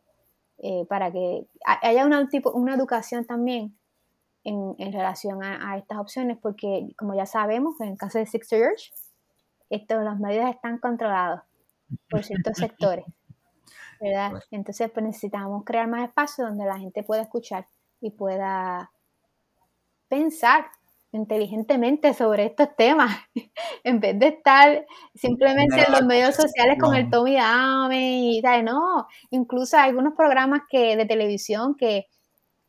[0.59, 3.77] eh, para que haya una, tipo, una educación también
[4.45, 8.93] en, relación a, estas opciones, porque como ya sabemos, en el caso de Six Church,
[9.69, 11.41] estos, los medios están controlados
[12.09, 13.05] por ciertos sectores.
[14.01, 14.31] ¿Verdad?
[14.51, 17.67] Entonces, pues necesitamos crear más espacio donde la gente pueda escuchar
[18.01, 18.91] y pueda
[20.07, 20.65] pensar
[21.11, 23.17] inteligentemente sobre estos temas,
[23.83, 24.85] en vez de estar
[25.15, 30.13] simplemente en los medios sociales con el Tommy Dame y tal, no, incluso hay algunos
[30.15, 32.07] programas que de televisión que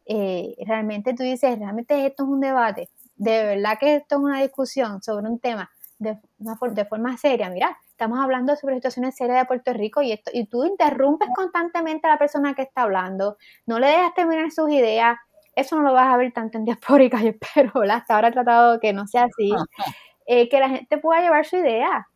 [0.07, 4.41] eh, realmente tú dices, realmente esto es un debate, de verdad que esto es una
[4.41, 9.47] discusión sobre un tema de, de forma seria, mira, estamos hablando sobre situaciones serias de
[9.47, 13.37] Puerto Rico y, esto, y tú interrumpes constantemente a la persona que está hablando,
[13.67, 15.19] no le dejas terminar sus ideas,
[15.57, 18.79] eso no lo vas a ver tanto en diaspórica, yo espero, Hasta ahora he tratado
[18.79, 19.51] que no sea así,
[20.27, 22.07] eh, que la gente pueda llevar su idea,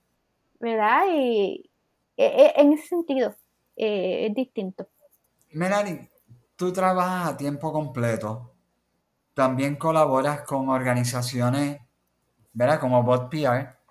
[0.61, 1.03] ¿verdad?
[1.11, 1.69] Y
[2.17, 3.35] e, e, en ese sentido
[3.75, 4.87] eh, es distinto.
[5.51, 6.09] Melanie,
[6.55, 8.55] tú trabajas a tiempo completo,
[9.35, 11.81] también colaboras con organizaciones,
[12.53, 12.79] ¿verdad?
[12.79, 13.82] Como Bot PR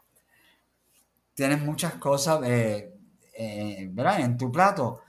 [1.41, 2.93] tienes muchas cosas eh,
[3.33, 5.01] en tu plato.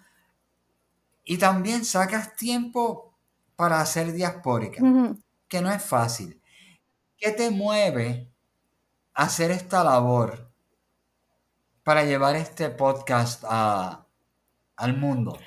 [1.24, 3.12] Y también sacas tiempo
[3.54, 4.82] para hacer diaspórica,
[5.46, 6.40] que no es fácil.
[7.18, 8.32] ¿Qué te mueve
[9.12, 10.48] a hacer esta labor
[11.84, 15.38] para llevar este podcast al mundo?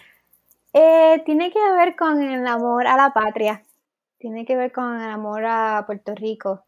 [0.72, 3.64] Eh, tiene que ver con el amor a la patria,
[4.20, 6.65] tiene que ver con el amor a Puerto Rico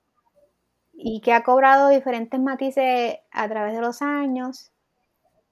[0.99, 4.71] y que ha cobrado diferentes matices a través de los años,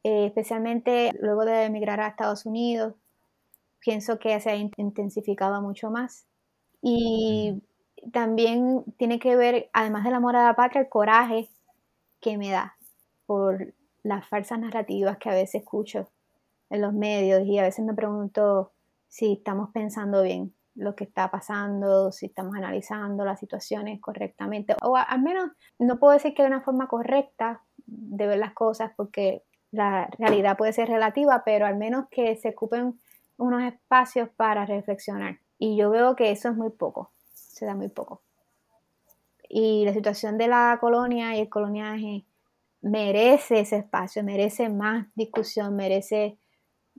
[0.04, 2.96] eh, especialmente luego de emigrar a Estados Unidos.
[3.80, 6.26] Pienso que se ha intensificado mucho más.
[6.82, 7.62] Y
[8.12, 11.48] también tiene que ver, además del amor a la patria, el coraje
[12.22, 12.76] que me da
[13.28, 16.10] por las falsas narrativas que a veces escucho
[16.72, 18.72] en los medios y a veces me pregunto
[19.08, 24.95] si estamos pensando bien lo que está pasando, si estamos analizando las situaciones correctamente, o
[24.97, 29.43] al menos no puedo decir que hay una forma correcta de ver las cosas porque
[29.71, 32.99] la realidad puede ser relativa, pero al menos que se ocupen
[33.38, 35.39] unos espacios para reflexionar.
[35.57, 38.21] Y yo veo que eso es muy poco, se da muy poco.
[39.47, 42.26] Y la situación de la colonia y el coloniaje
[42.82, 46.38] merece ese espacio, merece más discusión, merece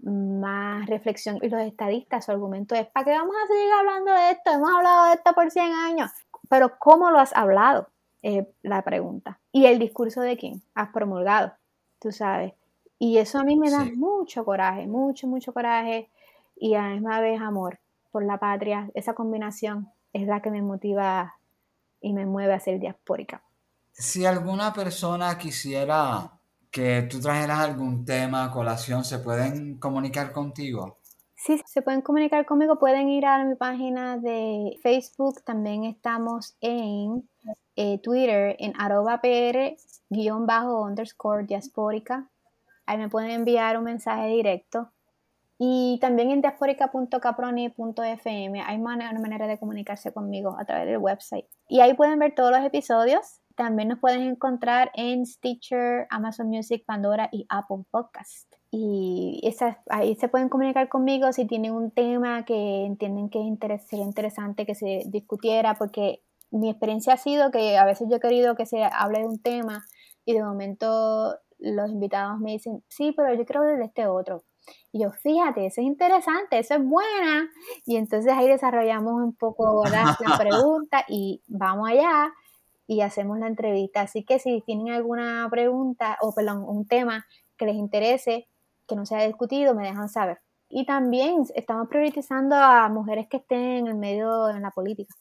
[0.03, 1.39] más reflexión.
[1.43, 4.51] Y los estadistas, su argumento es, ¿para qué vamos a seguir hablando de esto?
[4.53, 6.11] Hemos hablado de esto por 100 años.
[6.49, 7.89] Pero ¿cómo lo has hablado?
[8.23, 9.41] Es la pregunta.
[9.53, 11.53] ¿Y el discurso de quién has promulgado?
[12.01, 12.53] Tú sabes.
[12.99, 16.11] Y eso a mí me da mucho coraje, mucho, mucho coraje.
[16.57, 17.79] Y a la misma vez amor
[18.11, 18.91] por la patria.
[18.95, 21.37] Esa combinación es la que me motiva
[22.01, 23.43] y me mueve a ser diaspórica.
[23.93, 26.36] Si alguna persona quisiera
[26.77, 30.99] que tú trajeras algún tema, colación, ¿se pueden comunicar contigo?
[31.35, 37.27] Sí, se pueden comunicar conmigo, pueden ir a mi página de Facebook, también estamos en
[37.77, 39.75] eh, Twitter en arroba pr
[40.11, 42.29] guion bajo underscore diaspórica.
[42.85, 44.93] Ahí me pueden enviar un mensaje directo.
[45.59, 51.47] Y también en diasporica.caproni.fm hay una manera de comunicarse conmigo a través del website.
[51.71, 56.85] Y ahí pueden ver todos los episodios también nos pueden encontrar en Stitcher, Amazon Music,
[56.87, 58.53] Pandora y Apple Podcast.
[58.71, 59.41] Y
[59.89, 63.39] ahí se pueden comunicar conmigo si tienen un tema que entienden que
[63.89, 68.21] sería interesante que se discutiera, porque mi experiencia ha sido que a veces yo he
[68.21, 69.85] querido que se hable de un tema
[70.27, 74.43] y de momento los invitados me dicen, sí, pero yo creo de este otro.
[74.93, 77.49] Y yo, fíjate, eso es interesante, eso es buena.
[77.87, 82.33] Y entonces ahí desarrollamos un poco la pregunta y vamos allá
[82.87, 84.03] y hacemos la entrevista.
[84.03, 87.27] Así que si tienen alguna pregunta o, perdón, un tema
[87.57, 88.49] que les interese,
[88.87, 90.41] que no se haya discutido, me dejan saber.
[90.69, 95.15] Y también estamos priorizando a mujeres que estén en el medio, en la política.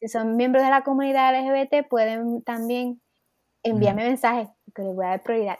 [0.00, 3.00] Si son miembros de la comunidad LGBT, pueden también
[3.62, 5.58] enviarme mensajes, que les voy a dar prioridad.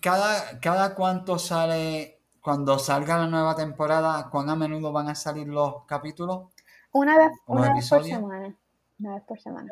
[0.00, 5.46] Cada, cada cuánto sale, cuando salga la nueva temporada, ¿cuán a menudo van a salir
[5.48, 6.48] los capítulos?
[6.92, 8.56] Una vez, una vez por semana.
[8.98, 9.70] Una vez por semana.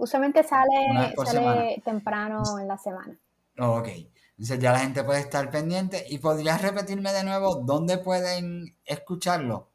[0.00, 3.14] Usualmente sale, sale temprano en la semana.
[3.58, 3.88] ok.
[4.30, 6.06] Entonces ya la gente puede estar pendiente.
[6.08, 9.68] ¿Y podrías repetirme de nuevo dónde pueden escucharlo?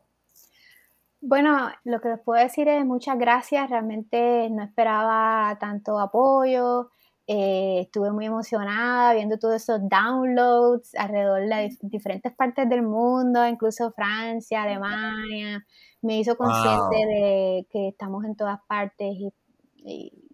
[1.22, 3.70] Bueno, lo que les puedo decir es muchas gracias.
[3.70, 6.92] Realmente no esperaba tanto apoyo.
[7.28, 13.92] Eh, estuve muy emocionada viendo todos esos downloads alrededor de diferentes partes del mundo, incluso
[13.92, 15.64] Francia, Alemania.
[16.02, 19.32] Me hizo consciente de que estamos en todas partes y,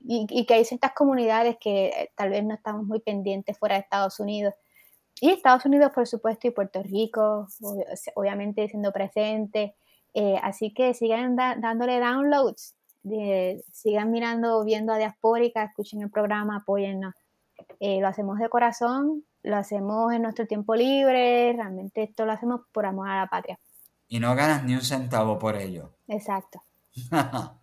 [0.08, 3.82] y, que hay ciertas comunidades que eh, tal vez no estamos muy pendientes fuera de
[3.82, 4.54] Estados Unidos.
[5.20, 7.48] Y Estados Unidos, por supuesto, y Puerto Rico,
[8.16, 9.72] obviamente siendo presentes.
[10.18, 12.74] Eh, así que sigan dándole downloads,
[13.74, 17.14] sigan mirando, viendo a Diaspórica, escuchen el programa, apóyennos.
[17.82, 22.62] Eh, lo hacemos de corazón, lo hacemos en nuestro tiempo libre, realmente esto lo hacemos
[22.72, 23.60] por amor a la patria.
[24.08, 25.92] Y no ganas ni un centavo por ello.
[26.08, 26.64] Exacto.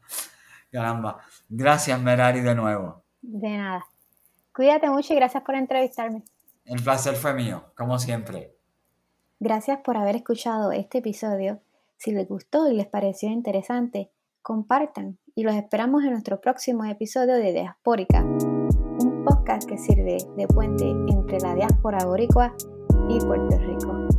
[0.71, 1.21] Caramba.
[1.49, 3.03] Gracias, Merari, de nuevo.
[3.23, 3.87] De nada.
[4.55, 6.23] Cuídate mucho y gracias por entrevistarme.
[6.67, 8.55] El placer fue mío, como siempre.
[9.41, 11.63] Gracias por haber escuchado este episodio
[12.03, 14.11] si les gustó y les pareció interesante,
[14.43, 20.49] compartan y los esperamos en nuestro próximo episodio de Diaspórica, un podcast que sirve de
[20.49, 22.57] puente entre la diáspora boricua
[23.09, 24.12] y Puerto Rico.